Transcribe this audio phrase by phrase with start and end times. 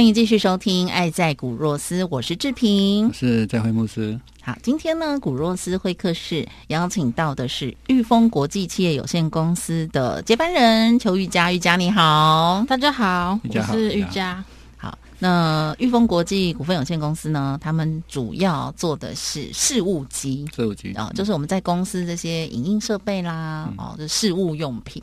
[0.00, 4.18] 欢迎继续收听《爱在古若斯》，我是志平，我是在会牧师。
[4.40, 11.52] 好，今天呢，古若斯会客室邀请到的是裕丰国际企业有限公司的接班人邱玉佳。
[11.52, 14.42] 玉佳你好，大家好，我是玉佳。
[14.78, 20.46] 好，那裕丰国际股份有限公司呢，他们主要做的是事务机。
[20.56, 25.02] 事务机哦，就是我们在公司这些影音设备啦，哦，就是事务用品。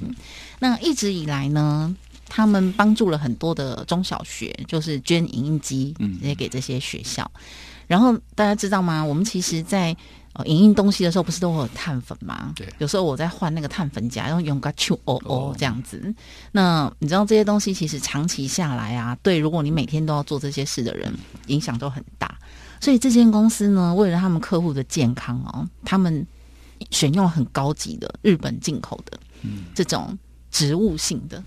[0.57, 1.95] 那一直以来呢，
[2.27, 7.29] 他们帮助了很多的中小学，就是捐影印机，嗯直接给这些学校。
[7.87, 9.03] 然后大家知道吗？
[9.03, 9.95] 我们其实在，
[10.33, 12.51] 呃影印东西的时候，不是都会有碳粉吗？
[12.55, 16.13] 对有时候我在换那个碳粉夹，然后用个去哦哦哦这样子。
[16.51, 21.13] 那你知道这些东西其实长期下来啊，对，如果你每天都要做这些事的人，
[21.47, 22.37] 影响都很大。
[22.81, 26.27] 所以这间公司呢，为了他们客户的健康哦，他们
[26.91, 29.17] 选用很高级的日本进口的
[29.73, 30.15] 这种
[30.51, 31.41] 植物性的，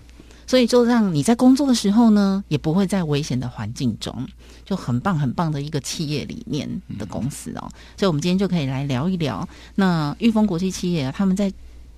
[0.51, 4.27] 所以就让你在工作的时候呢，也不会在危险的环境中，
[4.65, 7.71] 就很棒很棒的一个企业理念的公司哦。
[7.95, 11.49] 所以我们今天就可以来聊一聊，那裕丰国际企业啊，他们在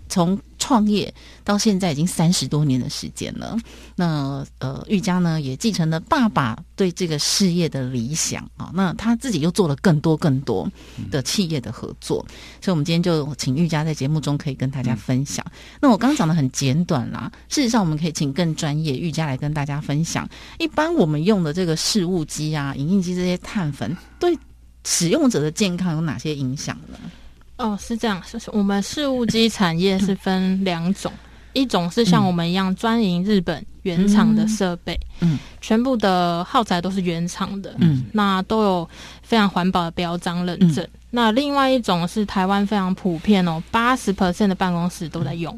[0.08, 3.58] 从创业到现在已经三十多年的时间了。
[3.96, 10.72] 那呃，玉佳呢也继承了爸爸对这个事业的理想啊，那他自己又做了更多更多
[11.12, 12.26] 的企业的合作，
[12.62, 15.46] 所以我们今天就请玉佳在节目中可以跟大家分享。
[15.82, 20.28] 那我刚刚讲的很简短啦，事实上我们可以请更专业玉佳来跟大家分享。
[20.60, 24.38] 一般我们用的这个事务机啊、影印机这些碳粉，对
[24.86, 26.98] 使用者的健康有哪些影响呢？
[27.58, 31.12] 哦，是这样，是是我们事务机产业是分两种，
[31.54, 38.90] 一种是像我们一样专营日本原厂的设备，嗯，全部的耗材都是原厂的，嗯，那都有
[39.22, 40.86] 非常环保的标章认证。
[41.12, 45.58] 那另外一种是台湾非常普遍哦，八十 percent 的办公室都在用。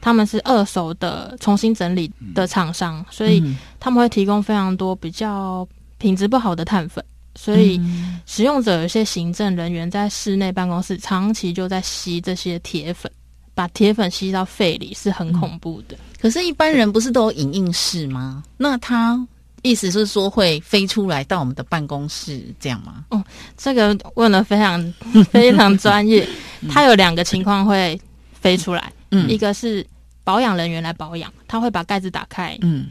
[0.00, 5.66] 他们是二手的重新整理的厂商，所以嗯他们会提供非常多比较
[5.98, 7.04] 品质不好的碳粉，
[7.34, 8.20] 所以嗯。
[8.26, 13.10] 使用者有些行政人员在室内办公室长期就在吸这些铁粉，
[13.54, 15.96] 把铁粉吸到肺里是很恐怖的。
[16.20, 18.42] 可是，一般人不是都有影印室吗？
[18.56, 19.20] 那他
[19.62, 23.04] 意思是说会飞出来到我们的办公室这样吗？
[23.10, 23.22] 哦
[23.56, 24.94] 这个问的非常
[25.30, 26.26] 非常专业，
[26.70, 27.98] 它有两个情况会
[28.32, 29.28] 飞出来，嗯。
[29.28, 29.86] 一个是
[30.22, 32.86] 保养人员来保养，他会把盖子打开，嗯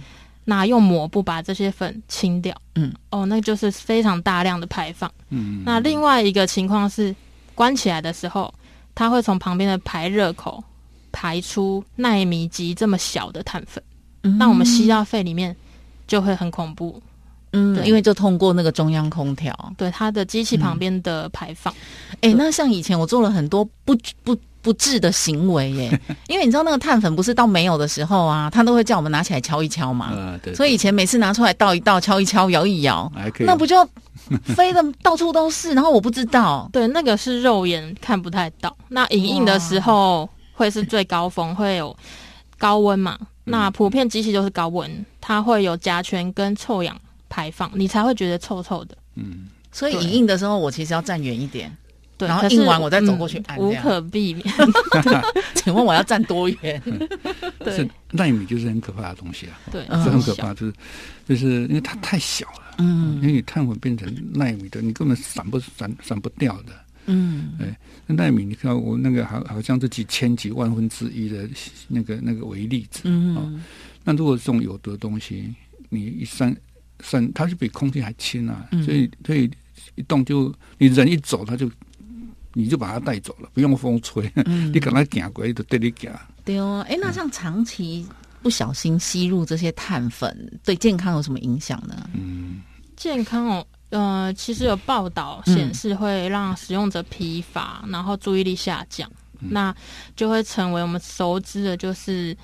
[0.46, 5.12] 那用抹布把这些粉清掉，嗯，哦，那就是非常大量的排放。
[5.30, 7.16] 嗯，那另外一个情况是
[7.56, 8.54] 关起来的时候，
[8.94, 10.64] 它会从旁边的排热口
[11.12, 13.84] 排出纳米级这么小的碳粉，
[14.24, 14.38] 嗯。
[14.38, 15.56] 那我们吸到肺里面
[16.08, 17.02] 就会很恐怖。
[17.56, 19.56] 嗯，因为就通过那个中央空调。
[19.78, 21.72] 对它的机器旁边的排放，
[22.22, 30.12] 哎、那像以前我做了很多不不不智的行为耶， 因为你知道那个碳粉不是到没有的时候啊，他都会叫我们拿起来敲一敲嘛。
[30.16, 33.88] 呃，对，所以以前每次拿出来倒一倒、敲一敲、摇一摇，那不就
[34.56, 35.74] 飞的到处都是？
[35.74, 36.68] 然后我不知道。
[36.72, 38.76] 对，那个是肉眼看不太到。
[38.88, 41.96] 那影印的时候会是最高峰，会有
[42.58, 43.20] 高温嘛？
[43.44, 46.98] 那普遍机器就是高温，它会有甲醛跟臭氧
[47.28, 48.96] 排放，你才会觉得臭臭的。
[49.16, 51.76] 嗯，所以影印的时候，我其实要站远一点。
[52.24, 54.46] 对，然后印完我再走过去无可避免。
[55.56, 56.82] 请问我要站多远？
[57.60, 57.76] 对。
[57.76, 60.74] 是纳米就是很可怕的东西啊，对，是很可怕，就是
[61.28, 63.16] 就是因为它太小了，嗯。
[63.16, 66.74] 因为你碳粉变成纳米的，你根本散不散散不掉的。
[67.08, 67.52] 嗯。
[68.06, 71.50] 那纳米，你看我那个好好像是几千几万分之一的
[71.88, 73.62] 那个那个微粒子，嗯。
[74.04, 75.54] 那如果这种有毒的东西，
[75.90, 76.56] 你一散
[77.00, 78.84] 散，它是比空气还轻啊，嗯。
[78.84, 79.50] 所以所以
[79.96, 81.70] 一动就你人一走，它就
[82.54, 86.12] 你就把它带走了，不用风吹，嗯你赶快行过去就对你行。
[86.46, 86.86] 对哦。
[86.88, 88.06] 哎，那像长期
[88.42, 92.10] 不小心吸入这些碳粉，对健康有什么影响呢？
[92.14, 92.62] 嗯，
[92.96, 93.66] 健康哦。
[93.90, 99.10] 呃，其实有报道显示会让使用者疲乏，然后注意力下降。
[99.40, 99.76] 那
[100.16, 102.36] 就会成为我们熟知的，就是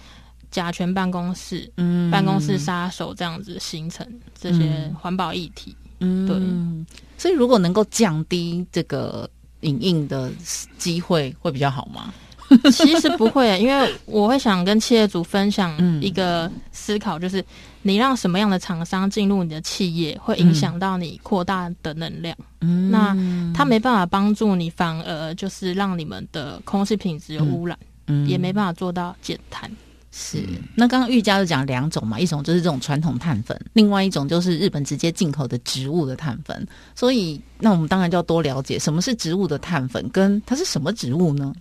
[0.52, 4.06] 甲醛办公室、嗯办公室杀手这样子形成
[4.40, 5.76] 这些环保议题。
[6.02, 9.30] 嗯，对所以如果能够降低这个
[9.62, 10.32] 影印的
[10.78, 12.14] 机会，会比较好吗？
[12.74, 17.46] 其实不会，因为我会想跟企业主分享嗯一个思考，就是
[17.84, 22.36] 你让什么样的厂商进入你的企业，会影响到你扩大的能量。
[22.62, 23.16] 嗯那
[23.54, 27.78] 他没办法帮助你，反而就是让你们的空气品质有污染，
[28.08, 29.70] 嗯也没办法做到减碳。
[30.12, 30.44] 是，
[30.76, 36.68] 那刚刚玉佳就讲两种嘛，一种就是这种传统碳粉，另外一种就是日本直接进口的植物的碳粉。
[36.96, 41.54] 所以，那我们当然就要多了解什么是植物的碳粉，跟它是什么植物呢？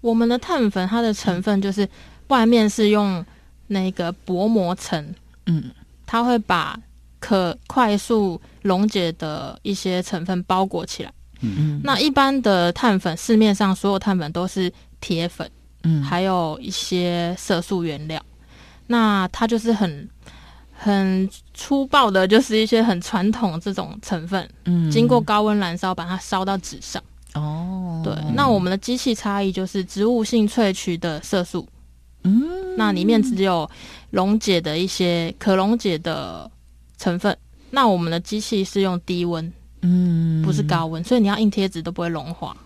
[0.00, 1.88] 我们的碳粉它的成分就是
[2.26, 3.24] 外面是用
[3.68, 5.14] 那个薄膜层，
[5.46, 5.70] 嗯
[6.04, 6.78] 它会把
[7.20, 11.12] 可快速溶解的一些成分包裹起来。
[11.40, 14.70] 嗯嗯那一般的碳粉，市面上所有碳粉都是
[15.00, 15.48] 铁粉，
[15.84, 16.02] 嗯。
[16.02, 18.20] 还有一些色素原料。
[18.86, 20.06] 那它就是很
[20.70, 24.90] 很粗暴的，就是一些很传统这种成分，嗯。
[24.90, 27.02] 经过高温燃烧，把它烧到纸上。
[27.32, 31.66] 哦，对，那我们的机器差异就是植物性萃取的色素，
[32.24, 32.76] 嗯。
[32.76, 33.68] 那里面只有
[34.10, 36.50] 溶解的一些可溶解的
[36.98, 37.36] 成分。
[37.70, 40.42] 那我们的机器是用低温，嗯。
[40.42, 42.63] 不是高温，所以你要印贴纸都不会融化，嗯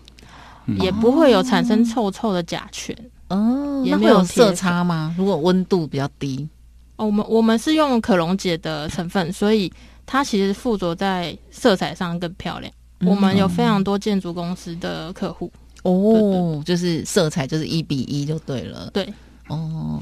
[0.77, 2.95] 也不会有产生臭臭的甲醛。
[3.29, 5.13] 哦，也那会有没有色差吗？
[5.17, 6.47] 如果温度比较低，
[6.95, 9.71] 哦，我们我们是用可溶解的成分，所以
[10.05, 12.73] 它其实附着在色彩上更漂亮。
[13.01, 15.51] 我们有非常多建筑公司的客户，
[15.83, 18.89] 哦，就是色彩就是一比一就对了。
[18.91, 19.07] 对，
[19.47, 20.01] 哦，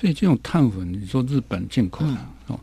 [0.00, 2.16] 所以这种碳粉，你说日本进口的、
[2.48, 2.58] 哦，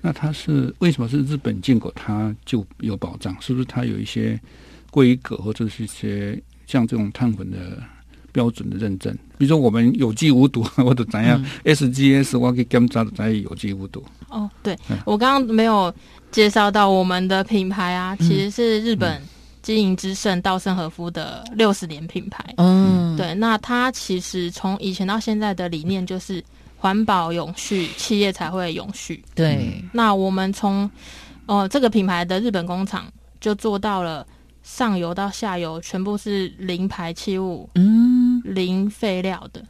[0.00, 3.36] 那它是为什么是日本进口，它就有保障？
[3.40, 4.40] 是不是它有一些
[4.90, 7.56] 规格或者是一些像这种碳粉的
[8.30, 9.12] 标准的认证？
[9.36, 14.04] 比如说我们有机无毒，或者怎样、SGS，我可以检查的才有机无毒。
[14.28, 15.92] 哦，对嗯我刚刚没有
[16.30, 19.20] 介绍到我们的品牌啊，嗯其实是日本
[19.62, 22.54] 经营之圣稻盛和夫的六十年品牌。
[22.58, 26.42] 嗯，对，那它其实从以前到现在的理念就是
[26.76, 29.22] 环保永续，企业才会永续。
[29.34, 30.88] 对，那我们从
[31.46, 33.06] 哦、这个品牌的日本工厂
[33.40, 34.24] 就做到了
[34.76, 39.60] 上游到下游全部是零排气物、嗯零废料的。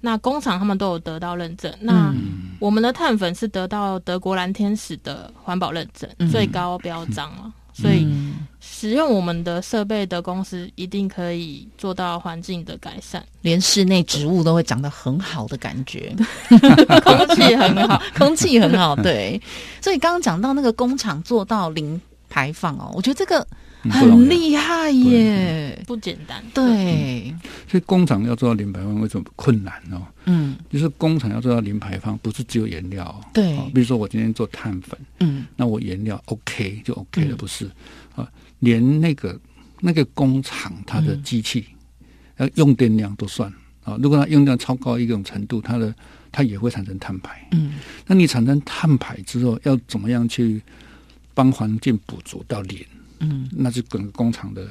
[0.00, 1.72] 那工厂他们都有得到认证。
[1.80, 7.52] 那嗯我们的碳粉是得到德国蓝天使的环保认证，嗯最高标章了。
[7.72, 16.14] 所以嗯使用我们的设备的公司一定可以做到环境的改善，连室内植物都会长得很好的感觉，
[17.04, 18.02] 空气很好。
[18.18, 18.96] 空气很好。
[18.96, 19.40] 对，
[19.80, 21.98] 所以刚刚讲到那个工厂做到零
[22.28, 23.46] 排放哦，我觉得这个
[23.88, 25.82] 很厉害耶。
[25.86, 27.34] 不简单，对，
[27.66, 30.06] 所以工厂要做到零排放，为什么困难哦？
[30.26, 33.24] 嗯就是工厂要做到零排放，不是只有原料、哦。
[33.32, 37.68] 对哦比如说我今天做碳粉，嗯那我原料 OK 就 OK 了，嗯不是
[38.14, 38.28] 啊？
[38.58, 39.40] 连那个
[39.80, 41.64] 那个工厂它的嗯机器，
[42.36, 43.50] 呃、用电量都算
[43.82, 43.98] 啊。
[44.02, 45.92] 如果它用量超高一种程度，它的
[46.30, 47.48] 它也会产生碳排。
[47.52, 47.74] 嗯
[48.06, 50.62] 那你产生碳排之后，要怎么样去
[51.34, 52.84] 帮环境补足到零？
[53.20, 54.68] 嗯那是整个工厂的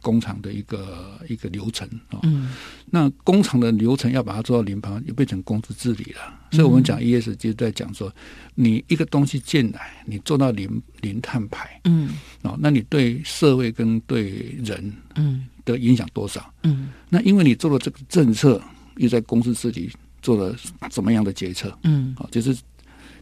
[0.00, 2.18] 工厂的一个一个流程啊。
[2.24, 2.50] 嗯
[2.90, 6.20] 那工厂的流程要把它做到零排放，就变成公司治理了。
[6.50, 8.12] 所以我们讲 ESG 在讲说，
[8.54, 12.10] 你一个东西进来，你做到零零碳排嗯
[12.42, 16.52] 哦，那你对社会跟对人嗯的影响多少？
[16.64, 18.60] 嗯那因为你做了这个政策，
[18.96, 20.54] 又在公司治理做了
[20.90, 21.72] 怎么样的决策？
[21.84, 22.54] 嗯哦，就是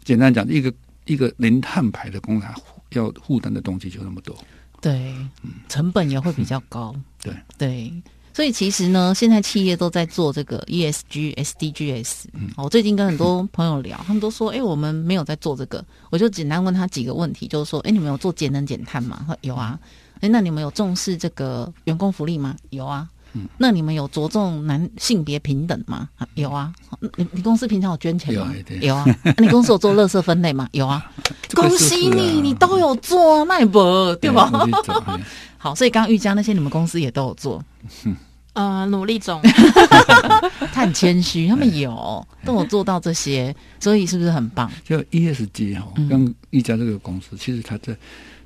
[0.02, 0.72] 简单讲，一个
[1.04, 2.52] 一个零碳排的工厂
[2.92, 4.36] 要负担的东西就那么多。
[4.80, 5.14] 对，
[5.68, 6.94] 成本也会比较高。
[7.22, 7.92] 对对，
[8.32, 12.24] 所以其实呢，现在企业都在做这个 ESG、SDGs。
[12.32, 19.78] 嗯我最近跟很多朋友聊，他们都说：“哎、我们没有在做这个。”我就简单问他几个问题，就是说：“哎、你们有做节能减碳吗？”他说有啊。
[20.20, 22.56] 哎、那你们有重视这个员工福利吗？
[22.70, 23.08] 有啊。
[23.32, 26.08] 嗯那你们有着重男性别平等吗？
[26.18, 26.72] 啊有啊。
[27.16, 28.94] 你你公司平常有捐钱吗有？
[28.96, 29.04] 啊。
[29.24, 30.68] 啊你公司有做垃圾分类吗？
[30.72, 31.04] 有啊。
[31.54, 34.50] 恭喜你，你都有做啊，那也不对吧？
[35.58, 37.62] 好，所以刚刚玉佳那些你们公司也都有做，
[38.54, 39.40] 呃，努力中。
[40.72, 44.70] 他很谦虚，他们有都有做到这些，所以是不是很棒？
[44.84, 47.94] 就 ESG 哈、嗯刚一家这个公司，其实他在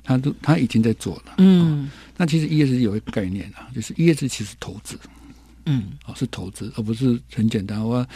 [0.05, 1.33] 它都他已经在做了。
[1.39, 1.89] 嗯。
[2.15, 4.97] 那其实 ESG 有一个概念啊，就是 ESG 其实投资。
[5.65, 5.83] 嗯。
[6.05, 7.83] 哦，是投资，而不是很简单。
[7.83, 8.07] 我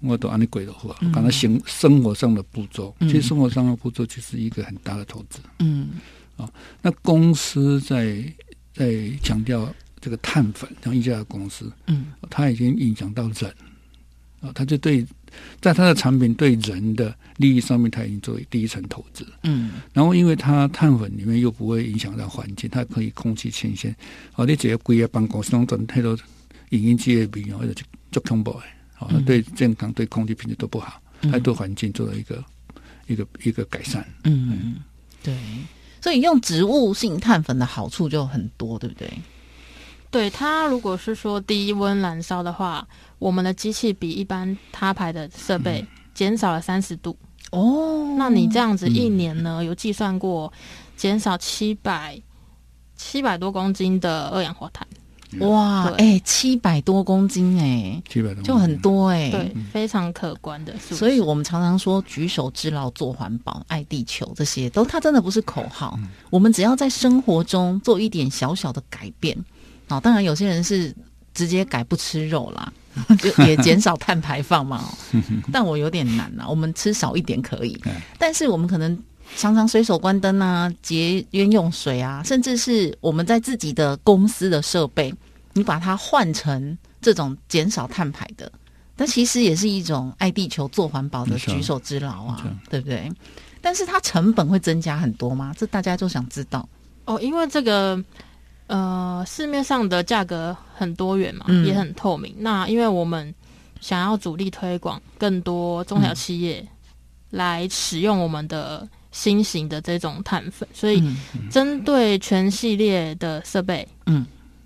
[0.00, 1.10] 我都按你鬼的话，嗯。
[1.10, 3.08] 刚才行生活上的步骤，嗯。
[3.08, 5.40] 其实生活上的步骤其实一个很大的投资。
[5.58, 5.88] 嗯。
[6.36, 6.48] 哦
[6.82, 8.22] 那公司在
[8.72, 9.68] 在强调
[10.00, 13.54] 这个碳粉，像一家公司，嗯，它已经影响到人
[14.40, 15.04] 啊，它就对
[15.60, 19.26] 在它的产品对人的利益上面，它已经作为第一层投资。
[19.42, 23.94] 嗯然后因为它碳粉里面又不会影响到环境，它可以空气清新。
[24.36, 26.16] 哦，你只要规个办公室拢整太多
[26.70, 28.60] 影音机的味哦，就就恐怖的，
[29.00, 32.44] 哦，嗯对健康、对空气品质都不好，它对环境做了一个
[33.06, 34.06] 一个一个改善。
[34.24, 34.76] 嗯，
[35.22, 35.36] 对。
[36.00, 39.12] 所以用植物性碳粉的好处就很多，对不对？
[40.10, 42.86] 对它如果是说低温燃烧的话，
[43.18, 45.84] 我们的机器比一般他牌的设备
[46.14, 47.16] 减少了三十度。
[47.50, 50.52] 哦那你这样子一年呢，有计算过
[50.96, 52.20] 减少七百
[52.96, 54.86] 七百多公斤的二氧化碳？
[55.40, 59.30] 哇，对哎，七百多公斤，哎，七百多就很多哎。
[59.30, 60.74] 对，非常可观的。
[60.78, 65.98] 所以我们常常说举手之劳做环保、爱地球，这些都它真的不是口号。
[66.30, 69.36] 我们只要在生活中做一点小小的改变，
[69.88, 70.94] 哦，当然有些人是
[71.38, 72.72] 直接改不吃肉啦，
[73.18, 74.78] 就也减少碳排放嘛。
[74.78, 78.98] 哦 但我有点难啦，我们吃少一点可以嗯，但是我们可能。
[79.36, 85.14] 常常随手关灯啊，节约用水啊，甚至是我们在自己的公司的设备，
[85.52, 88.50] 你把它换成这种减少碳排的，
[88.96, 93.12] 那其实也是一种爱地球、做环保的举手之劳啊，对不对？
[93.60, 95.54] 但是它成本会增加很多吗？
[95.58, 96.66] 这大家就想知道。
[97.04, 98.02] 哦，因为这个
[98.68, 101.66] 呃市面上的价格很多元嘛，嗯。
[101.66, 102.34] 也很透明。
[102.38, 103.34] 那因为我们
[103.80, 106.66] 想要主力推广更多中小企业
[107.30, 114.24] 来使用我们的新型的这种碳粉，所以嗯针对全系列的设备，嗯。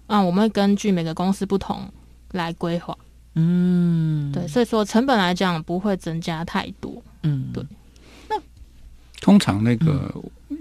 [0.09, 1.91] 啊，我们会根据每个公司不同
[2.33, 2.95] 来规划。
[3.35, 7.03] 嗯，对，所以说成本来讲不会增加太多。
[7.23, 7.65] 嗯，对。
[8.29, 8.37] 那
[9.23, 10.15] 通常那个、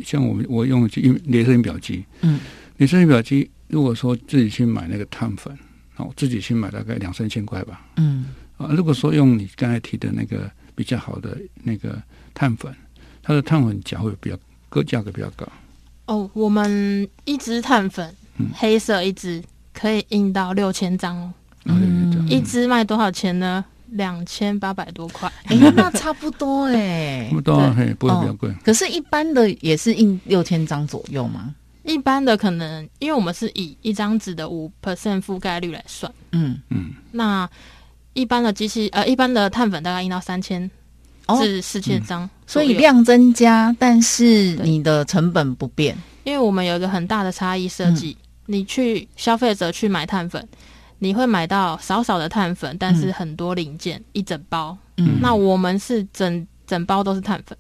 [0.06, 2.40] 像我们我用的印镭射印表机，嗯，
[2.82, 5.56] 镭射印表机如果说自己去买那个碳粉，
[5.98, 7.86] 哦，自己去买大概两三千块吧。
[7.98, 8.26] 嗯
[8.58, 12.02] 啊，如果说用你刚才提的那个比较好的那个
[12.34, 12.74] 碳粉，
[13.22, 14.38] 它的碳粉价会比较
[14.70, 15.48] 个价格比较高。
[16.08, 21.32] 哦，我们一支碳粉，嗯黑色一支可以印到六千张哦。
[21.64, 23.64] 然后就这样嗯一支卖多少钱呢？
[23.90, 25.32] 两千八百多块。
[25.44, 28.52] 哎、那差不多 哎、差不多啊，嘿，不会比较贵。
[28.64, 31.54] 可是，一般的也是印六千张左右吗？
[31.84, 37.50] 一般的可能，因为我们是以一张纸的五 percent 覆盖率来算，嗯，嗯，那
[38.14, 40.70] 一般的机器呃，一般的碳粉大概印到三千
[41.28, 41.42] 哦。
[41.42, 45.98] 至四千张、所以，量增加，但是你的成本不变。
[46.24, 50.48] 因为我们有一个很大的差异设计，你去消费者去买碳粉，
[51.00, 54.78] 你会买到少少的碳粉，但是很多零件、一整包。
[54.98, 55.18] 嗯。
[55.20, 57.58] 那我们是整整包都是碳粉，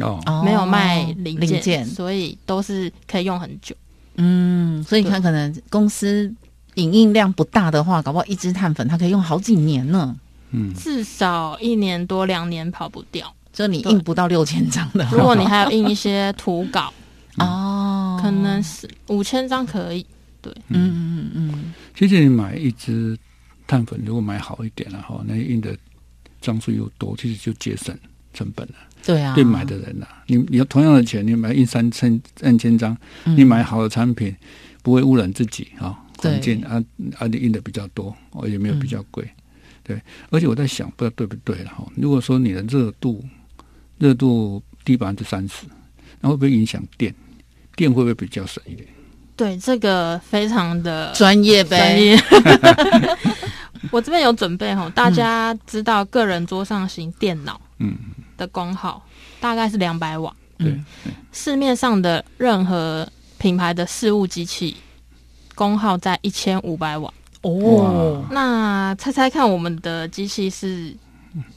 [0.00, 3.74] 哦，哦没有卖零件，零件，所以都是可以用很久。
[4.16, 6.32] 嗯，所以你看，可能公司
[6.74, 10.16] 影印量不大的话，搞不好一支碳粉它可以用好几年呢。
[10.50, 13.32] 嗯，至少一年多两年跑不掉。
[13.52, 16.92] 就你印不到六千张的，如果你还要印一些图稿，
[17.38, 20.06] 哦，可能是五千张可以。
[20.40, 23.18] 对嗯嗯嗯其实你买一支
[23.66, 25.76] 碳粉，如果买好一点了哈，那印的
[26.40, 27.96] 张数又多，其实就节省
[28.32, 28.74] 成本了。
[29.04, 34.34] 对啊，对买的人呐、你你要同样的钱，你买印三千三千张，嗯你买好的产品，
[34.82, 36.82] 不会污染自己啊，对环境啊
[37.18, 39.28] 啊，你印的比较多，哦，也没有比较贵，
[39.82, 40.00] 对。
[40.30, 41.86] 而且我在想，不知道对不对了哈。
[41.96, 43.24] 如果说你的热度
[43.98, 45.66] 热度低百分之三十，
[46.20, 47.14] 那会不会影响电？
[47.76, 48.86] 电会不会比较省一点？
[49.36, 52.18] 对，这个非常的专业呗，专业。
[53.92, 57.96] 我这边有准备哈，大家知道个人桌上型电脑嗯，
[58.38, 59.02] 的功耗
[59.38, 60.84] 大概是两百瓦，对，嗯
[61.32, 64.74] 市面上的任何品牌的事务机器
[65.54, 67.12] 功耗在一千五百瓦。
[67.42, 70.92] 哦，那猜猜看，我们的机器是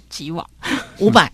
[0.10, 0.46] 几瓦？
[1.00, 1.32] 五百，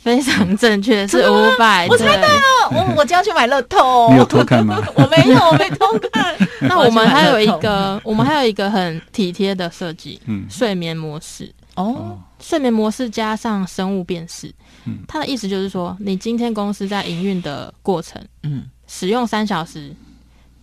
[0.00, 1.86] 非常正确，是五百。
[1.88, 4.82] 我猜对了，我我就要去买乐透 你，有偷看吗？
[4.96, 6.34] 我没有，我没偷看。
[6.60, 11.52] 那我们还有一个，我们还有一个很体贴的设计，嗯，睡眠模式。
[11.74, 14.52] 透哦，哦，睡眠模式加上生物辨识，
[14.84, 14.98] 嗯。
[15.08, 18.64] 它的意思就是说，你今天公司在营运的过程嗯。
[18.86, 19.94] 使用三小时，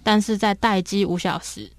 [0.03, 1.69] 但是在待机五小时，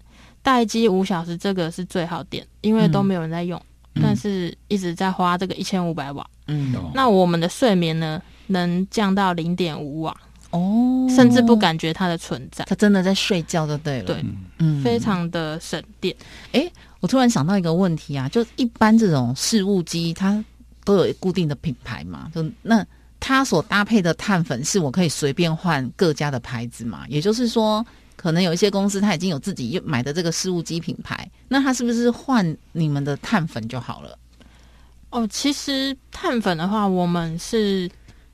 [0.43, 3.61] 待机五小时这个是最好电，因为都没有人在用，
[3.95, 4.03] 嗯。
[4.03, 6.27] 但是一直在花这个一千五百瓦。
[6.49, 6.75] 嗯。
[6.75, 6.91] 哦。
[6.95, 10.17] 那我们的睡眠呢，能降到零点五瓦，
[10.51, 14.25] 哦，甚至不感觉它的存在，他真的在睡觉就对了，对，
[14.59, 14.83] 嗯。
[14.83, 14.99] 非。
[14.99, 16.15] 常的省电。
[17.03, 20.43] 我突然想到一个问题啊，就一般这种事务机，它
[20.85, 22.87] 都有固定的品牌嘛，就那
[23.19, 27.05] 它所搭配的碳粉是我可以随便换各家的牌子嘛？
[27.09, 34.17] 也就是说，可能有一些公司它已经有自己买的这个事务机品牌，那它是不是换你们的碳粉就好了？
[35.11, 37.91] 哦，其实碳粉的话，我们是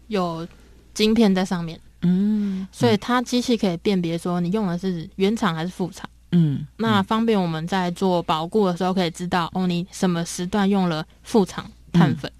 [0.08, 0.46] 有
[0.92, 12.30] 晶片在上面，嗯所以它机器可以辨别说你用的是原厂还是副厂，嗯那方便我们在做保固的时候可以知道哦，你什么时段用了副厂碳粉，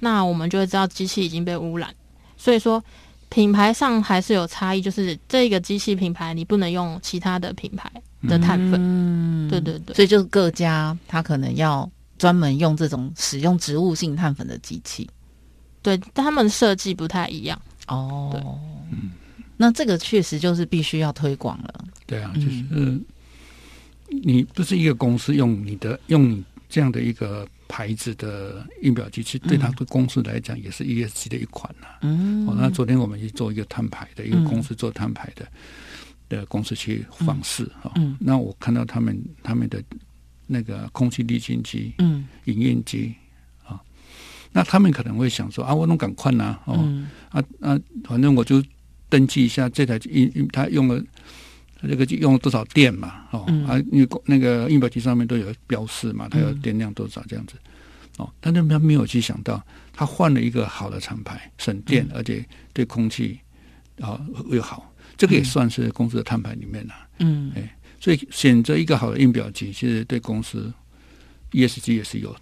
[0.00, 1.94] 那我们就会知道机器已经被污染。
[2.36, 2.82] 所以说
[3.28, 7.90] 品牌上还是有差异，就是这个机器品牌你不能用其他的品牌
[8.28, 8.80] 的碳粉。
[8.80, 11.88] 嗯对对对，所以就是各家它可能要
[12.18, 15.08] 专门用这种使用植物性碳粉的机器
[15.82, 17.60] 对，但他们设计不太一样。
[17.86, 18.30] 哦。
[18.32, 18.40] 对
[19.62, 21.84] 那这个确实就是必须要推广了。
[22.04, 23.00] 对啊，嗯就是
[24.24, 32.44] 你不是一个公司用你的用你这样的一个牌子的印表机，其实对他的公司来讲也是 ESG 的一款呐、嗯。
[32.48, 35.46] 哦，那昨天我们去做一个摊牌的一个公司做摊牌的、
[36.28, 39.80] 的公司去访视哈、哦嗯那我看到他们他们的
[40.48, 42.26] 那个空气滤清机、嗯。
[42.46, 43.14] 影印机
[43.64, 43.80] 啊、
[44.52, 47.08] 那他们可能会想说啊，我弄赶快呐，哦、嗯。
[47.30, 48.62] 啊啊，反正我就
[49.12, 50.98] 登记一下这台印印，它用了
[51.78, 53.66] 它这个机用了多少电嘛，哦、嗯。
[53.66, 57.56] 啊，因为那个印表机上面都有标示嘛，它有电量多少这样子，
[58.16, 62.42] 哦，但是他没有去想到，他换了一个好的厂牌，省电，而且
[62.72, 63.38] 对空气
[64.00, 67.52] 啊又好，这个也算是公司的碳排里面啦、嗯。
[67.54, 70.72] 哎所以选择一个好的印表机，其实对公司
[71.52, 72.34] ESG 也是有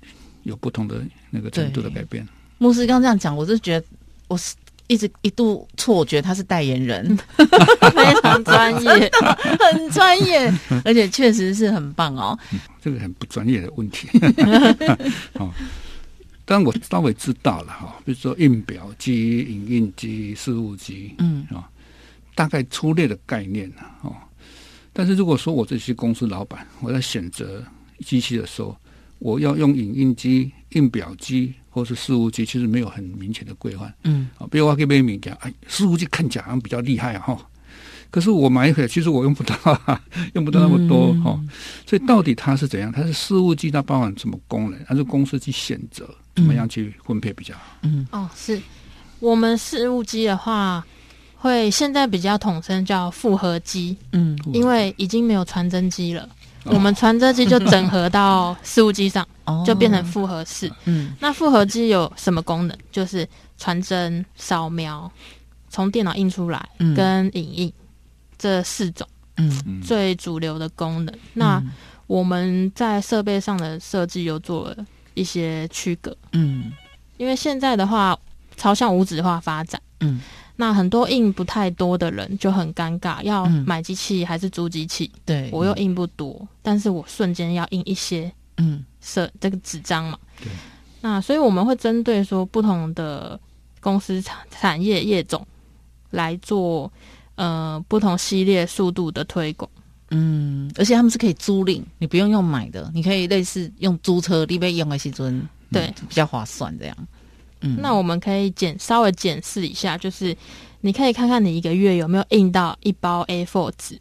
[0.45, 2.27] 有不同的那个程度的改变。
[2.57, 3.87] 牧师刚这样讲，我是觉得
[4.27, 4.55] 我是
[4.91, 8.91] 一直一度错觉他是代言人，非常专业。
[9.73, 10.53] 很专业，
[10.85, 12.37] 而且确实是很棒哦。
[12.83, 14.09] 这个很不专业的问题。
[15.39, 15.49] 哦，
[16.45, 21.47] 但我稍微知道了哈，比如说印表机、影印机、事务机，嗯
[22.35, 24.13] 大概粗略的概念呢、哦。
[24.93, 27.65] 但是如果说我这些公司老板，我在选择
[28.05, 28.77] 机器的时候，
[29.21, 34.47] 我要用影印机、印表机或是事务机，其实没有很明显的规范嗯啊。
[34.51, 37.39] 比如我给别人讲，哎，事务机看起来好像比较厉害啊哈。
[38.11, 39.55] 可是我买回来，其实我用不到、
[39.85, 40.01] 啊，
[40.35, 41.41] 用不到那么多嗯哦。
[41.87, 42.91] 所以到底它是怎样？
[42.91, 44.81] 它是事务机，它包含什么功能？
[44.85, 47.63] 还是公司去选择怎么样去分配比较好？
[47.83, 48.61] 嗯哦，是
[49.21, 50.85] 我们事务机的话，
[51.37, 56.23] 会现在比较统称叫复合机，嗯因为已经没有传真机了。
[56.65, 59.29] 哦我们传真机就整合到事务机上，哦
[59.65, 60.71] 就变成复合式。
[60.85, 62.77] 嗯那复合机有什么功能？
[62.91, 65.11] 就是传真、扫描、
[65.69, 67.73] 从电脑印出来嗯跟影印
[68.39, 71.15] 这四种嗯嗯，最主流的功能。
[71.35, 71.63] 那
[72.07, 74.77] 我们在设备上的设计有做了
[75.15, 76.73] 一些区隔，嗯
[77.17, 78.19] 因为现在的话
[78.57, 79.81] 朝向无纸化发展。
[80.01, 80.21] 嗯
[80.57, 85.11] 那很多印不太多的人就很尴尬，要嗯买机器还是租机器？
[85.25, 90.19] 对，我又印不多，但是我瞬间要印一些嗯设这个纸张嘛。
[90.41, 90.49] 对。
[91.01, 93.39] 那所以我们会针对说不同的
[93.81, 95.47] 公司产产业业种
[96.11, 96.93] 来做
[97.37, 99.71] 呃不同系列速度的推广。
[100.11, 106.97] 嗯，而且他们是可以租赁，你不用用买的，你可以类似用租车，你被用的时尊对，比较划算这样。
[107.61, 110.37] 嗯，那我们可以检稍微检视一下，就是
[110.81, 113.99] 你可以看看你一个月有没有印到一包 A4 纸，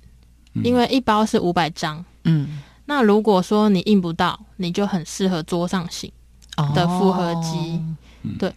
[0.56, 2.04] 嗯因为一包是五百张。
[2.24, 6.12] 嗯那如果说你印不到，你就很适合桌上型。
[6.76, 7.80] 的复合机。
[8.42, 8.52] 哦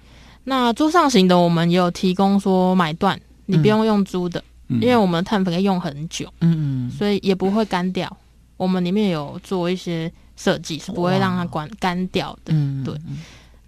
[0.45, 4.81] 那桌上型的我们也有提供说买断，你不用用租的，嗯。
[4.81, 6.89] 因为我们的碳粉可以用很久，嗯。
[6.89, 8.11] 嗯所以也不会干掉。
[8.57, 12.53] 我们里面有做一些设计，是不会让它干干掉的。
[12.53, 12.93] 嗯，对。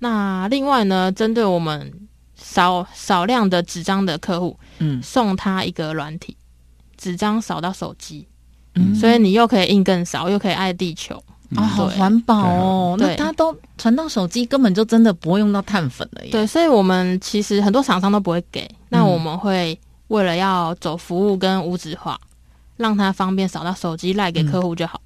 [0.01, 1.93] 那另外呢，针对我们
[2.35, 5.01] 少少量的纸张的客户，嗯。
[5.01, 6.37] 送他一个软体，
[6.97, 8.27] 纸张扫到手机，
[8.75, 11.23] 嗯，所以你又可以印更少，又可以爱地球。
[11.55, 12.97] 啊，好环保哦。
[12.99, 16.31] 对那它都传到手机，根本就真的不会用到碳粉了耶。
[16.33, 22.19] 对，所以我们其实很多厂商都不会给，那嗯我们会为了要走服务跟无纸化，
[22.77, 25.01] 让它方便扫到手机赖给客户就好。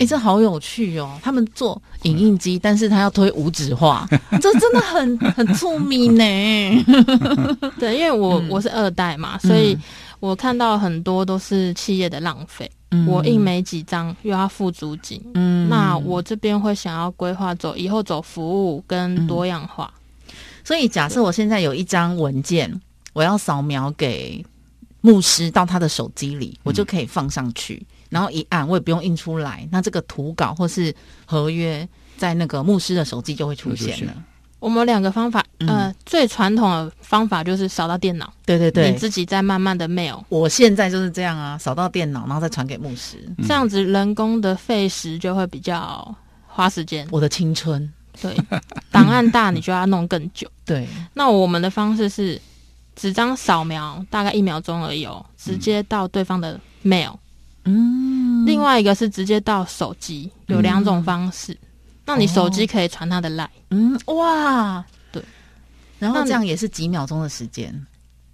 [0.00, 1.18] 哎、这好有趣哦！
[1.22, 4.08] 他们做影印机，但是他要推无纸化，
[4.40, 6.84] 这真的很很聪明呢。
[7.78, 9.76] 对，因为我、嗯我是二代嘛，所以
[10.20, 12.68] 我看到很多都是企业的浪费。
[12.90, 13.06] 嗯。
[13.06, 15.68] 我印没几张又要付租金，嗯。
[15.68, 19.92] 那我这边会想要规划走以后走服务跟多样化。
[20.64, 22.80] 所以假设我现在有一张文件，
[23.12, 24.44] 我要扫描给
[25.00, 34.12] 牧师到他的手机里，我就可以放上去，然后一按我也不用印出来，那这个图稿或是合约在那个牧师的手机就会出现了。
[34.60, 43.16] 我们有两个方法，嗯呃，最传统的方法就是扫到电脑，对对对你，自己再慢慢的 mail，我现在就是这样啊，扫到电脑，然后再传给牧师。
[43.46, 46.14] 这样子人工的费时就会比较
[46.46, 47.06] 花时间。
[47.10, 47.88] 我的青春，
[48.20, 48.36] 对，
[48.90, 50.48] 档案大你就要弄更久。
[50.66, 52.40] 对，那我们的方式是
[52.96, 57.14] 纸张扫描，大概一秒钟而已哦，直接到对方的 mail。
[57.64, 61.56] 嗯，另外一个是直接到手机，有两种方式。
[62.08, 65.22] 那你手机可以传他的 line，嗯，哇，对，
[65.98, 67.86] 然后这样也是几秒钟的时间，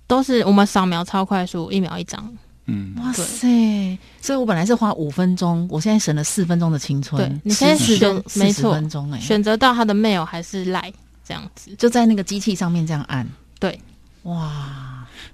[0.06, 2.32] 都是我们扫描超快速，一秒一张。
[2.66, 3.98] 嗯，哇塞！
[4.22, 7.20] 所以我本来是花五分钟，我现在省了四分钟的青春。
[7.20, 11.74] 对你可以持续就选没错分钟哎、选择到他的 mail 还是 line 这样子。
[11.76, 13.28] 就在那个机器上面这样按。
[13.58, 13.78] 对，
[14.22, 14.83] 哇，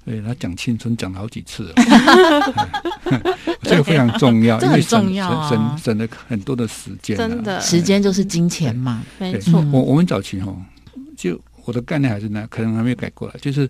[0.05, 1.75] 对他讲青春讲了好几次了，
[3.63, 5.49] 这个非常重要，这很因为省重要啊。
[5.49, 7.61] 省省省了很多的时间啊，真的。
[7.61, 9.03] 时间就是金钱嘛。
[9.19, 9.33] 对。
[9.33, 10.55] 没错，嗯我我们早期哈，
[11.17, 13.69] 就我的概念还是那，可能还没有改过来，就是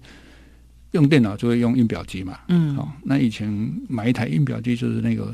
[0.93, 2.38] 用电脑就会用印表机嘛。
[2.49, 3.49] 嗯，哦，那以前
[3.88, 5.33] 买一台印表机就是那个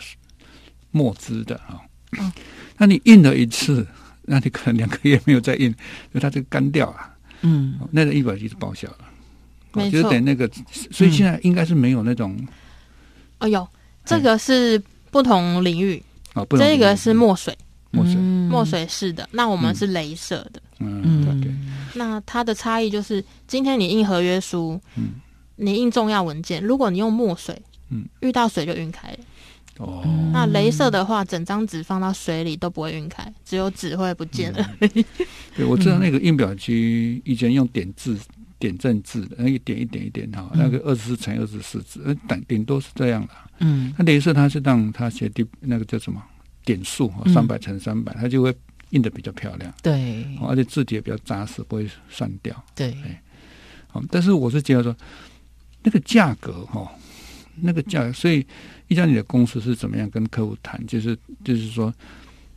[0.90, 1.80] 墨汁的啊、哦。
[2.18, 2.32] 嗯
[2.78, 3.86] 那你印了一次，
[4.22, 5.74] 那你可能两个月没有再印，因
[6.12, 6.96] 为它就干掉了。
[7.42, 9.04] 嗯，哦那个印表机就报销了，哦
[9.76, 10.50] 没错就是等那个，
[10.90, 12.36] 所以现在应该是没有那种
[13.38, 13.66] 哦有
[14.04, 16.02] 这个是不同领域，
[16.34, 17.56] 啊，这个是墨水，
[17.90, 20.62] 墨水，嗯墨，水式的，那我们是镭射的。
[20.78, 25.14] 嗯，对，嗯，那它的差异就是，今天你印合约书，嗯
[25.56, 27.60] 你印重要文件，如果你用墨水，
[27.90, 29.18] 嗯遇到水就晕开了。
[29.78, 34.70] 哦，嗯那镭射的话，整张纸放到水里都不会晕开，只有纸会不见了。
[35.56, 38.16] 对，我知道那个印表机以前用点字。
[38.58, 43.32] 点阵字的，那一点一点一点哈，嗯那个二十四乘二十四字，呃，顶顶多是这样的。
[43.60, 46.22] 嗯那等于是它是让它写第那个叫什么
[46.64, 48.54] 点数嗯三百乘三百，它就会
[48.90, 52.64] 印的比较漂亮，对哦而且字体也比较扎实，不会散掉。
[52.74, 52.94] 对，
[53.88, 54.96] 好，但是我是觉得说，
[55.82, 56.90] 那个价格哈，
[57.60, 58.46] 那个价，所以
[58.88, 60.84] 一家你的公司是怎么样跟客户谈？
[60.86, 61.92] 就是就是说，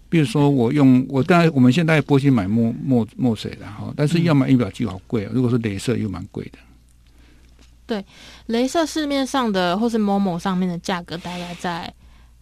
[0.10, 6.58] 比如说我用我当然我们现在波西买墨墨墨水的哈，但是要买印表机好贵哦，如果是镭射又蛮贵的。
[7.86, 8.06] 对
[8.48, 11.92] 镭射市面上的或是某某上面的价格大概在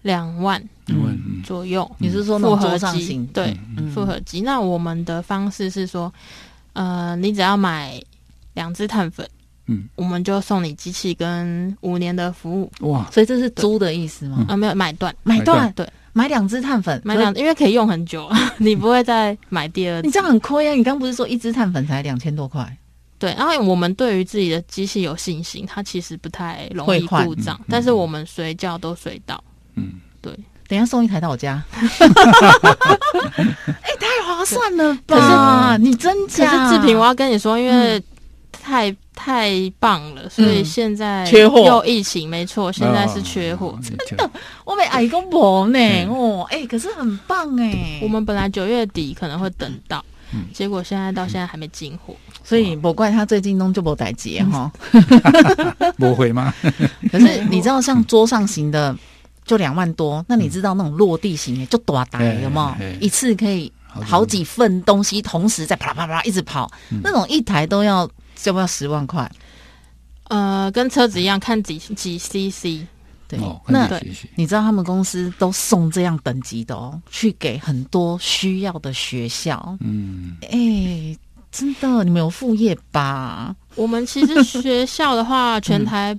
[0.01, 0.62] 两万
[1.43, 1.89] 左右。
[1.99, 3.25] 你是说复合机？
[3.34, 6.13] 对嗯复合机，那我们的方式是说，
[6.73, 8.01] 呃，你只要买
[8.56, 9.25] 两支碳粉，
[9.67, 12.71] 嗯，我们就送你机器跟五年的服务。
[12.82, 14.45] 哇，所以这是租的意思吗？
[14.47, 20.01] 啊，没有买断，买断，对，买两支碳粉，买两，因为可以用很久，你不会再买第二。
[20.01, 20.73] 你这样很亏啊！
[20.73, 22.65] 你刚不是说一支碳粉才两千多块？
[23.19, 29.43] 对，然后我们对于自己的机器有信心，它其实不太容易故障嗯，但是我们随叫都随到。
[29.75, 30.32] 嗯，对，
[30.67, 31.63] 等一下送一台到我家。
[31.73, 31.84] 哎、
[33.99, 35.77] 太划算了吧！
[35.77, 36.69] 你真可假？
[36.69, 38.01] 是志平，我要跟你说，因为
[38.51, 43.77] 太太棒了，所以嗯现在缺货又疫情，没错，现在是缺货。
[43.84, 44.30] 真的
[44.63, 47.99] 我被阿姨公婆呢嗯哦，哎、可是很棒哎。
[48.01, 52.15] 我们本来九月底可能会等到，嗯结果现在到现在还没进货。
[52.43, 54.71] 所以不怪他最近弄就不逮节哈。
[55.97, 56.53] 不会吗？
[57.12, 58.95] 可是你知道，像桌上型的
[59.43, 62.95] 就两万多，那你知道那种落地型的就多大哎有没有哎？
[63.01, 68.08] 一次可以好几份东西同时在啪啦啪啦啪一直跑，嗯那种一台都要
[68.45, 69.30] 要不要十万块？
[70.30, 72.86] 呃，跟车子一样，看几几 CC。
[73.30, 74.30] 对，哦，那很谢谢。
[74.36, 79.78] 你知道他们公司都送这样等级的哦，去给很多需要的学校。
[79.82, 81.17] 嗯，哎，
[81.52, 83.54] 真的，你们有副业吧？
[83.76, 86.17] 我们其实学校的话，全 台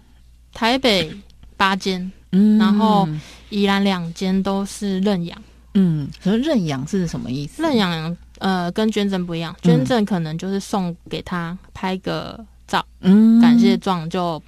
[0.52, 1.10] 台北
[1.56, 3.08] 八间，嗯然后
[3.48, 5.42] 宜兰两间都是认养。
[5.74, 7.62] 嗯，所以认养是什么意思？
[7.62, 13.40] 认养呃跟捐赠不一样，嗯捐赠可能就是送给他拍个照，嗯。
[13.40, 14.42] 感谢状就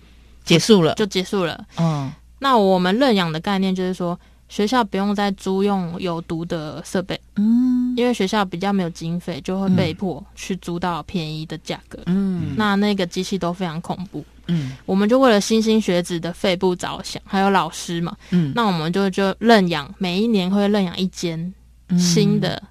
[0.44, 0.94] 结束了。
[0.94, 1.64] 就结束了。
[1.76, 2.10] 嗯。
[2.38, 7.94] 那我们认养的概念就是说，学校不用再租用有毒的设备，嗯。
[7.96, 11.98] 因为学校比较没有经费，就会被迫去租到便宜的价格。
[12.06, 12.54] 嗯。
[12.56, 14.72] 那那个机器都非常恐怖，嗯。
[14.86, 18.52] 我们就为了新兴学子的肺部着想，还有老师嘛，嗯。
[18.54, 21.52] 那我们就就认养，每一年会认养一间
[21.98, 22.62] 新的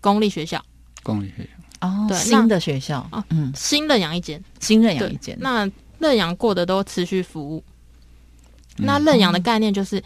[0.00, 0.62] 公立学校，
[1.02, 1.86] 公立学校！
[1.86, 7.62] 哦，对新的学校啊嗯，新的养一间，新认养一间，那认养过的都持续服务。
[8.78, 8.86] 嗯。
[8.86, 10.02] 那认养的概念就是，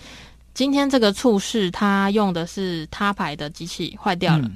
[0.53, 4.51] 今天这个处室他用的是他牌的机器坏掉了，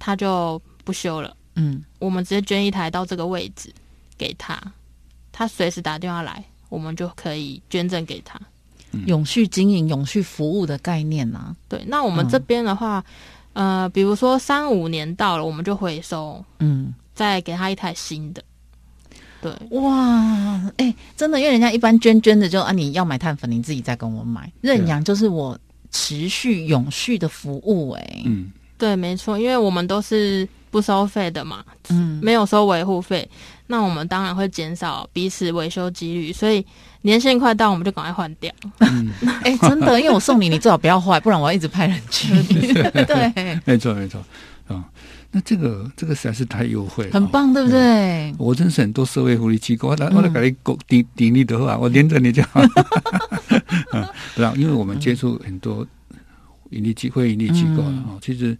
[0.00, 1.84] 他就不修了，嗯。
[2.00, 3.72] 我们直接捐一台到这个位置
[4.16, 4.60] 给他，
[5.30, 8.36] 他随时打电话来，我们就可以捐赠给他。
[8.90, 11.38] 嗯，永续经营、永续服务的概念啊。
[11.50, 12.28] 呐，对，那我们嗯。
[12.28, 13.04] 这边的话，
[13.58, 16.94] 呃，比如说三五年到了，我们就回收，嗯。
[17.18, 18.40] 再给他一台新的。
[19.42, 24.48] 对，哇，哎、真的，因为人家一般捐捐的就啊，你要买碳粉，你自己再跟我买。
[24.60, 25.58] 认养就是我
[25.90, 33.28] 持续永续的服务、哎，嗯，对，没错，因为我们都是不收费的嘛，嗯，没有收维护费，
[33.66, 36.64] 那我们当然会减少彼此维修几率，所以
[37.08, 38.52] 年限快到，我们就赶快换掉。
[39.42, 42.34] 哎、真的，因为我送你，你最好不要坏，不然我要一直派人去。
[43.08, 44.22] 对，没错没错
[44.66, 44.84] 啊。
[45.30, 47.26] 那这个这个实在是太优惠了，很。
[47.28, 48.34] 棒，对不对？
[48.38, 52.60] 我认识很多社会福利机构，我来我来给你拱顶顶你的话，我连着你就好。
[53.92, 55.86] 嗯，不然，因为我们接触很多
[56.70, 58.56] 盈利机会、盈利机构了哦，其实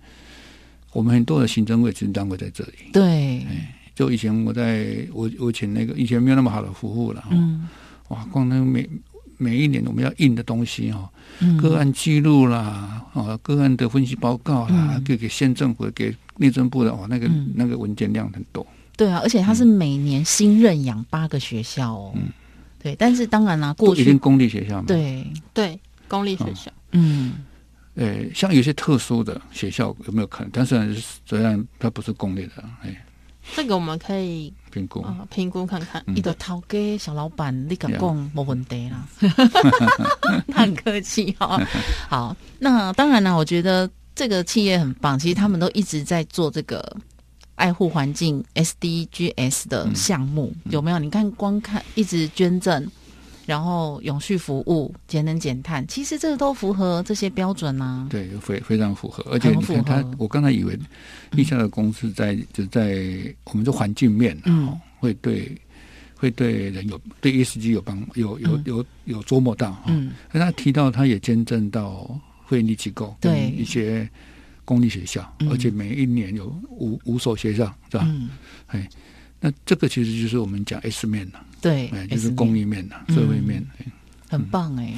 [0.93, 2.73] 我们很多的行政位置单位在这里。
[2.93, 3.47] 对，
[3.95, 7.69] 就以前我在我我请那个以前没有那么好的服务了，哦嗯
[8.09, 8.89] 哇，光那每
[9.37, 11.09] 每一年我们要印的东西、哦，
[11.41, 11.57] 嗯。
[11.57, 15.05] 个案记录啦，啊，个案的分析报告啦，嗯。
[15.05, 17.53] 给给县政府、给内政部的，哦，那个、嗯。
[17.55, 18.67] 那个文件量很多。
[18.97, 22.13] 对啊，而且他是每年新认养八个学校哦。
[22.17, 22.23] 嗯。
[22.83, 27.35] 对，但是当然啦，过去一定公立学校嘛，，对，对，公立学校，嗯。
[27.95, 30.51] 呃，像有些特殊的学校有没有可能？
[30.53, 30.95] 但是
[31.27, 33.05] 虽然它不是公立的，哎，
[33.57, 35.03] 这个我们可以评估。
[35.03, 36.03] 啊评估看看。
[36.07, 39.07] 嗯一个头家小老板，你敢讲没问题啦，
[40.53, 41.61] 他很客气哈、
[42.09, 46.97] 好，那当然啦，我觉得这个企业很棒，其实他们都一直在做这个
[47.55, 50.99] 爱护环境 SDGs 的项目，有没有？
[50.99, 52.91] 你看，光看一直捐赠。
[53.49, 58.07] 然后永续服务、节能减碳，其实这个都符合这些标准啊。
[58.11, 60.79] 对，非非常符合，而且你看他，我刚才以为
[61.31, 64.67] 立下的公司在就在我们的环境面、啊，嗯。
[64.67, 65.57] 哦会对
[66.15, 68.63] 会对人有对 ESG 有帮有有嗯。
[68.67, 69.85] 有有琢磨到哈。
[69.87, 73.49] 嗯，那他提到他也捐赠到会利机构跟对。
[73.57, 74.07] 一些
[74.67, 75.49] 公立学校，嗯。
[75.49, 78.05] 而且每一年有五五所学校是吧？
[78.07, 78.29] 嗯，
[79.41, 83.15] 那这个其实就是我们讲 S 面了，对哎，，就是供应面益面了，嗯。
[83.15, 83.65] 社会面。
[83.79, 83.87] 哎。
[84.31, 84.93] 很棒哎、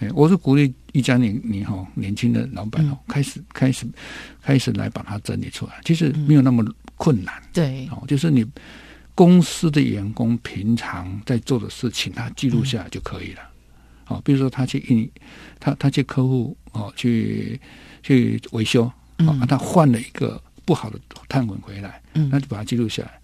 [0.00, 3.14] 哎，我是鼓励一家你你哈年轻的老板哦，嗯。
[3.14, 3.86] 开始开始
[4.42, 6.64] 开始来把它整理出来，其实没有那么
[6.96, 7.40] 困难。
[7.52, 8.44] 对，哦，就是你
[9.14, 13.42] 公司的员工平常在做的事情，他记录下来就可以了。
[14.08, 15.08] 哦，比如说他去印，
[15.60, 17.60] 他他去客户哦去
[18.02, 19.40] 去维修，哦，嗯。
[19.40, 22.28] 啊他换了一个不好的碳粉回来，嗯。
[22.28, 23.20] 那就把它记录下来，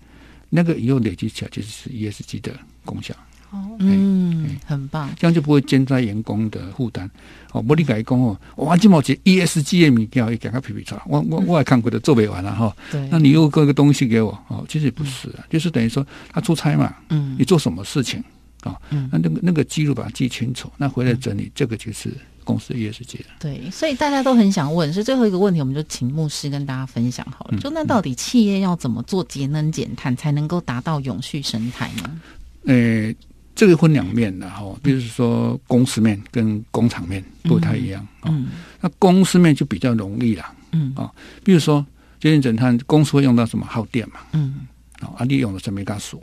[0.50, 2.52] 那个以后累积起来就是 ESG 的
[2.84, 3.14] 功效。
[3.52, 7.10] 哦，嗯，很棒，这样就不会增加员工的负担。
[7.50, 12.72] 哦，无你甲伊讲哦，哇，这毛一 ESG 的物件，伊讲个皮皮出来，我我我也看过的做不完了哈。
[12.92, 18.22] 对，那你又搁个东西给我哦，其实也不是啊，就是等于说他出差嘛，嗯你做什么事情
[18.62, 18.78] 啊？
[18.90, 22.12] 嗯那那个那个记录把它记清楚，那回来整理，这个就是
[22.50, 23.26] 公司 ESG 了。
[23.38, 27.50] 对，所以大家都很想问，所以最后一个问题，我们就请牧师跟大家分享好了。
[27.52, 32.20] 嗯就那到底企业要怎么做节能减碳，才能够达到永续生态呢？
[32.66, 33.14] 呃，
[33.54, 38.28] 这个分两面的哈，比如说公司面跟工厂面不太一样啊。
[38.30, 38.48] 嗯
[38.80, 41.10] 那公司面就比较容易啦，嗯啊
[41.44, 41.84] 比如说
[42.18, 44.20] 节能减碳，公司会用到什么耗电嘛？
[44.32, 44.66] 嗯
[45.00, 46.22] 啊，啊，利用了什么加数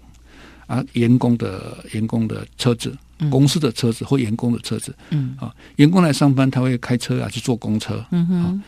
[0.65, 0.83] 啊？
[0.93, 2.97] 员工的员工的车子，嗯
[3.29, 4.95] 公司的车子或员工的车子。
[5.09, 5.35] 嗯。
[5.39, 8.05] 啊，员工来上班他会开车啊，去坐公车。
[8.11, 8.63] 嗯哼。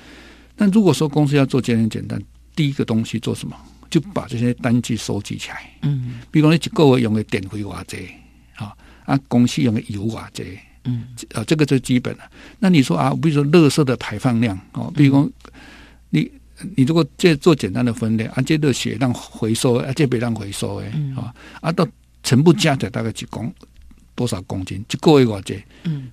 [0.56, 2.22] 但如果说公司要做节能减碳，
[2.56, 3.56] 第一个东西做什么？
[3.90, 5.72] 就把这些单据收集起来。
[5.82, 6.20] 嗯。
[6.30, 8.08] 比如说你一个月用的电费偌济，
[8.56, 11.06] 啊啊，公司用的油偌济，嗯。
[11.34, 12.24] 啊，这个最基本的。
[12.60, 15.32] 那你说啊，比如说垃圾的排放量哦，比如说
[16.10, 16.30] 你
[16.76, 21.16] 你如果这做简单的分类，啊，这热血让回收，啊，这别让回收的，嗯。
[21.16, 21.88] 啊啊，到
[22.22, 23.52] 全部加起来大概几公
[24.20, 25.64] 多少公斤，一个月偌济。
[25.86, 26.12] 嗯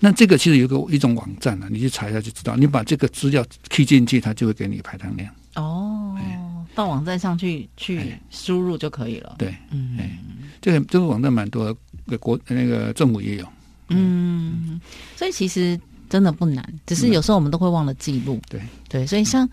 [0.00, 2.56] 那这个其实有个一种网站啊，你去查一下就知道。
[2.56, 5.32] 你把这个资料 key 进去，它就会给你排糖量。
[5.54, 6.16] 哦，
[6.74, 9.36] 到网站上去去哎输入就可以了。
[9.38, 10.18] 对，嗯哎
[10.60, 11.64] 这个这个网站蛮多
[12.08, 13.46] 的，国那个政府也有。
[13.88, 14.80] 嗯，
[15.14, 15.78] 所以其实
[16.10, 18.40] 真的不难，只是有时候我们都会忘了记录。
[18.50, 19.48] 对对，所以像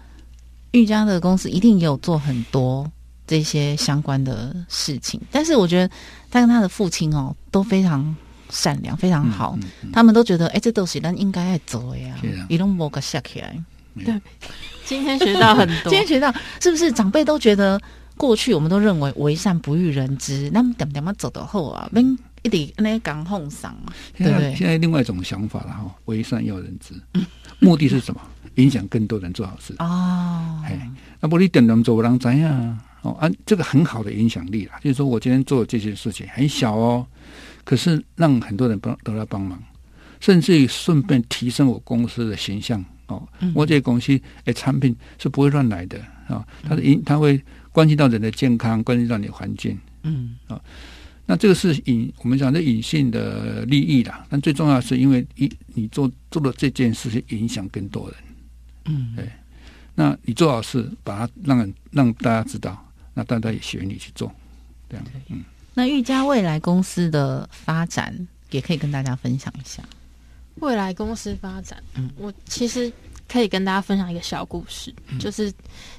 [0.72, 2.92] 玉家的公司一定也有做很多
[3.28, 5.94] 这些相关的事情，但是我觉得
[6.32, 8.16] 他跟他的父亲哦都非常
[8.50, 12.16] 善良，非常好，嗯嗯他们都觉得哎，这都是咱应该要做的呀。
[12.22, 13.64] 是啊，一拢无个下起来。
[14.04, 14.20] 对。
[14.86, 15.90] 今天学到很多。
[15.90, 16.00] 今。
[16.00, 17.80] 天学到是不是长辈都觉得
[18.18, 23.76] 过去我们都认为为善不欲人知，那么点点嘛走到后啊，免一直那讲哄上，
[24.18, 24.50] 现对不对？
[24.52, 26.94] 在现在另外一种想法了哈，为善要人知，
[27.60, 28.20] 目的是什么？
[28.56, 29.74] 影响更多人做好事。
[29.80, 30.90] 哦，哎，
[31.22, 33.12] 那不你点人做，人怎样哦？
[33.14, 34.80] 啊，这个很好的影响力啦。
[34.82, 37.06] 就是说我今天做这件事情很小哦，
[37.64, 39.62] 可是让很多人帮都来帮忙，
[40.20, 43.28] 甚至于顺便提升我公司的形象哦。
[43.40, 50.62] 嗯我这个公司诶产品是不会乱来的啊、哦，它的影它会关系到人的健康，关系到你的环境嗯啊
[51.28, 54.26] 那这个是隐，我们讲的隐性的利益啦。
[54.28, 58.18] 但最重要的是，因为一你做做了这件事，情影响更多人。
[58.86, 59.30] 嗯，对
[59.96, 64.32] 那你做好事，把它让人让大家知道，那大家也学你去做，
[64.90, 65.06] 这样。
[65.30, 65.44] 嗯，
[65.74, 69.84] 那玉佳未来公司的发展也可以跟大家分享一下。
[70.56, 72.92] 未来公司发展，嗯我其实
[73.28, 75.52] 可以跟大家分享一个小故事，嗯就是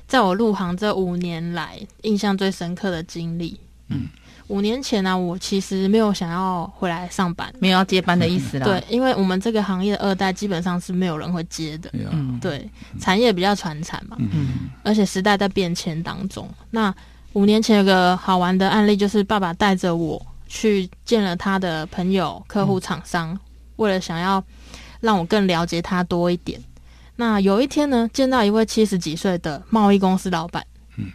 [0.06, 3.58] 在我入行这五年来，印象最深刻的经历。
[3.88, 4.08] 嗯，
[4.52, 8.64] 五年前呢、我其实没有想要回来上班，没有要接班的意思啦。
[8.68, 16.46] 对，，因为我们这个行业的二代基本上是没有人会接的，嗯，对，产业比较传产嘛，嗯而且时代在变迁当中。
[16.70, 16.94] 那
[17.32, 23.38] 五年前有个好玩的案例，就是爸爸带着我去见了他的朋友、客户、厂商，
[23.76, 24.44] 为了想要
[25.00, 26.60] 让我更了解他多一点。
[27.16, 30.62] 那有一天呢，见到一位七十几岁的贸易公司老板，
[30.98, 31.06] 嗯，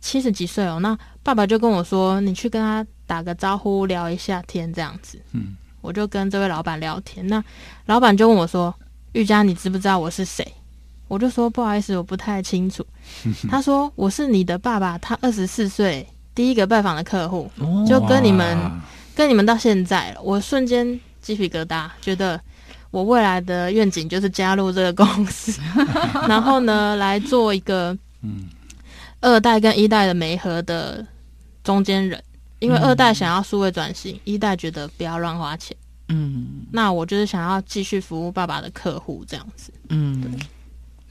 [0.00, 7.42] 七十几岁哦，那爸爸就跟我说：“你去跟他打个招呼，聊一下天，这样子。”嗯，我就跟这位老板聊天，那
[7.86, 8.74] 老板就问我说
[9.12, 10.46] ：“玉佳，你知不知道我是谁？”
[11.08, 12.86] 我就说：“不好意思，我不太清楚。
[13.50, 18.56] ”他说：“我是你的爸爸，他二十四岁第一个拜访的客户，哦就跟你们
[19.14, 22.40] 跟你们到现在了。”我瞬间鸡皮疙瘩，觉得
[22.90, 25.60] 我未来的愿景就是加入这个公司，
[26.28, 28.48] 然后呢，来做一个嗯
[29.20, 31.04] 二代跟一代的媒合的
[31.70, 32.20] 中间人。
[32.58, 35.74] 因为二代想要数位转型，一代觉得不要乱花钱。
[36.08, 39.72] 嗯那我就是想要继续服务爸爸的客户，这样子。
[39.88, 40.38] 嗯，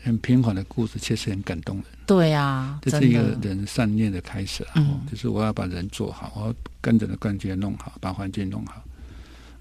[0.03, 1.85] 很平缓的故事，确实很感动人。
[2.05, 4.75] 对啊，这是一个人善念的开始啊！
[5.09, 8.83] 就是我要把人做好，我要跟着的感觉弄好，把环境弄好，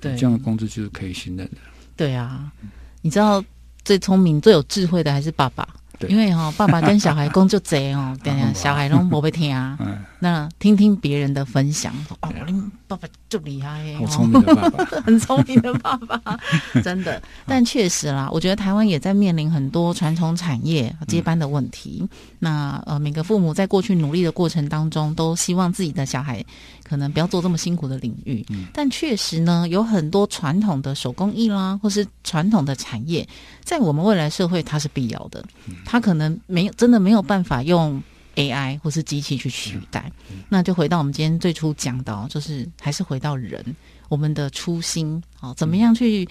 [0.01, 1.57] 对这样的工资就是可以信任的。
[1.97, 2.53] 对啊，
[3.01, 3.43] 你知道
[3.83, 9.77] 最聪明、最有智慧的还是爸爸，对因为哈、爸爸跟小孩工作贼哦， 对啊，啊小孩拢不被听啊。
[9.81, 9.87] 哎，
[10.21, 14.85] 那听听别人的分享，说哦，你爸爸就厉害耶，好聪明的爸爸。
[15.03, 16.21] 很聪明的爸爸，
[16.83, 17.21] 真的。
[17.47, 22.09] 但确实啦，我觉得台湾也在面临很多传统产业接班的问题。
[22.39, 26.45] 那呃，每个父母在过去努力的过程当中，都希望自己的小孩
[26.89, 28.45] 可能不要做这么辛苦的领域。
[28.49, 33.29] 嗯但确实呢，有很多传统的手工艺啦，或是传统的产业，
[33.63, 35.45] 在我们未来社会它是必要的。
[35.85, 38.03] 它可能没有真的没有办法用
[38.37, 40.11] AI 或是机器去取代。
[40.49, 43.63] 那就回到我们今天最初讲的、哦，就是还是回到人，
[44.09, 46.29] 我们的初心，哦，怎么样去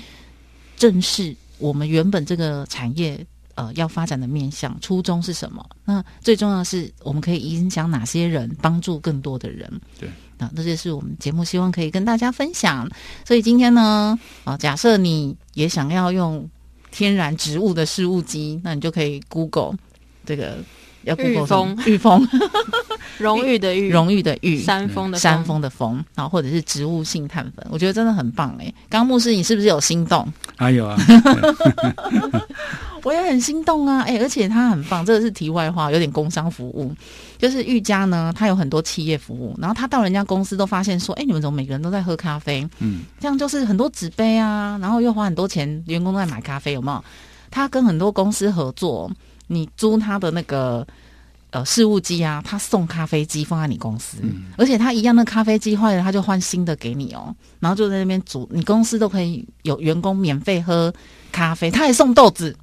[0.78, 5.68] 正视我们原本这个产业呃要发展的面向，初衷是什么？
[5.84, 9.70] 那最重要的是，我们可以影响哪些人，帮助更多的人。
[10.00, 12.90] 对，那这就是我们节目希望可以跟大家分享。
[13.26, 16.50] 所以今天呢，啊，假设你也想要用
[16.92, 19.76] 天然植物的事物机，那你就可以 Google
[20.26, 20.58] 这个。
[21.04, 22.28] 要 Google 什么玉峰，
[23.18, 28.66] 荣誉的誉，荣誉的誉，山峰的山峰的峰，然后或者是植物性碳粉，我觉得真的很棒哎。
[28.90, 30.28] 刚刚牧师，你是不是有心动？
[30.58, 30.98] 还有啊，
[33.08, 34.02] 我也很心动啊！
[34.02, 36.94] 哎、而且他很棒，这个是题外话，有点工商服务。
[37.38, 42.68] 就是玉家呢，他有很多企业服务，然后他到人家公司都发现说，哎、你们怎么每个人都在喝咖啡？
[42.80, 47.02] 嗯，这样就是很多纸杯啊，然后又花很多钱，员工都在买咖啡，有没有？
[47.50, 49.10] 他跟很多公司合作，
[49.48, 50.86] 你租他的那个
[51.52, 60.94] 呃事务机啊，他送咖啡机放在你公司，嗯而且他一样的咖啡机坏了，他就换新的给你哦，然后就在那边煮，你公司都可以有员工免费喝
[61.32, 62.56] 咖啡，他还送豆子，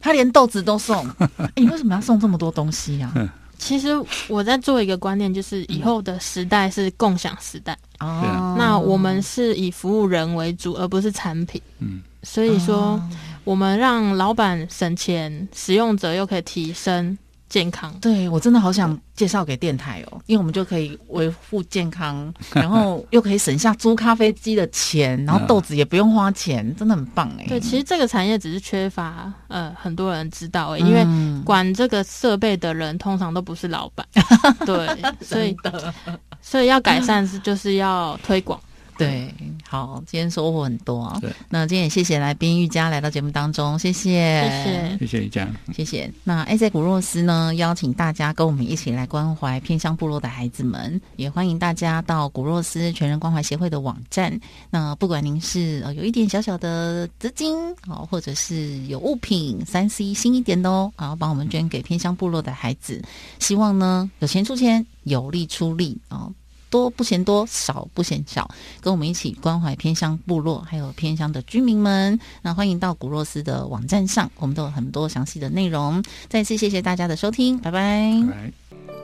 [0.00, 1.06] 他连豆子都送，
[1.36, 3.34] 哎你为什么要送这么多东西呀、啊？
[3.58, 3.88] 其实
[4.28, 8.56] 我在做一个观念，就是以后的时代是共享时代，哦。
[8.58, 11.60] 那我们是以服务人为主，而不是产品。
[11.78, 13.10] 嗯，所以说，哦。
[13.44, 17.16] 我们让老板省钱，使用者又可以提升
[17.50, 17.92] 健康。
[18.00, 27.44] 对我真的好想介绍给电台哦，因为我们就可以维护健康， 然后又可以省下租咖啡机的钱，然后豆子也不用花钱，真的很棒哎。
[27.48, 34.06] 对，其实这个产业只是缺乏呃很多人知道哎，因为嗯管这个设备的人通常都不是老板，
[34.64, 34.88] 对，
[35.20, 35.92] 所以的
[36.40, 38.58] 所以要改善是就是要推广。
[39.06, 39.34] 对，
[39.66, 41.30] 好，今天收获很多啊对。
[41.48, 44.98] 那今天也谢谢来宾玉佳来到节目当中，谢谢，谢谢。
[44.98, 45.48] 谢谢你这样。
[45.74, 46.12] 谢谢。
[46.22, 54.38] 那爱在古若斯呢，邀请大家跟我们一起来关怀偏乡部落的孩子们，也欢迎大家到古若斯全人关怀协会的网站。
[54.70, 63.02] 那不管您是呃有一点小小的资金哦，或者是有物品三 C 新一点的哦，然后帮我们捐给偏乡部落的孩子。
[63.38, 66.32] 希望呢有钱出钱，有力出力哦。
[66.70, 68.48] 多不嫌多，少不嫌少，
[68.80, 72.18] 跟我们一起关怀偏乡部落，还有偏乡的居民们。
[72.40, 76.02] 那欢迎到古若斯的网站上，我们都有很多详细的内容。
[76.28, 78.12] 再次谢谢大家的收听，拜拜。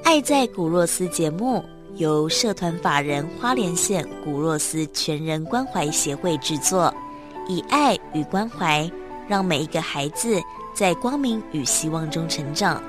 [0.05, 1.65] 爱在古若斯节目
[1.97, 6.95] 由社团法人花莲县古若斯全人关怀协会制作，
[7.49, 8.89] 以爱与关怀，
[9.27, 10.41] 让每一个孩子
[10.73, 12.81] 在光明与希望中成长。